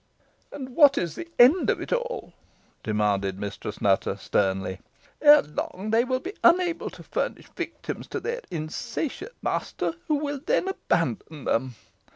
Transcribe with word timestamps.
"And 0.51 0.69
what 0.69 0.97
is 0.97 1.13
the 1.13 1.27
end 1.37 1.69
of 1.69 1.79
it 1.79 1.93
all?" 1.93 2.33
demanded 2.81 3.39
Mistress 3.39 3.79
Nutter, 3.79 4.17
sternly. 4.17 4.79
"Erelong, 5.21 5.91
they 5.91 6.03
will 6.03 6.19
be 6.19 6.33
unable 6.43 6.89
to 6.89 7.03
furnish 7.03 7.45
victims 7.55 8.07
to 8.07 8.19
their 8.19 8.41
insatiate 8.49 9.35
master, 9.43 9.93
who 10.07 10.15
will 10.15 10.39
then 10.43 10.67
abandon 10.67 11.43
them. 11.45 11.75